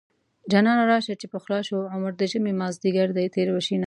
جانانه 0.51 0.83
راشه 0.91 1.13
چې 1.21 1.27
پخلا 1.33 1.59
شو 1.67 1.77
عمر 1.93 2.11
د 2.17 2.23
ژمې 2.31 2.53
مازديګر 2.61 3.09
دی 3.17 3.25
تېر 3.35 3.47
به 3.53 3.61
شينه 3.65 3.79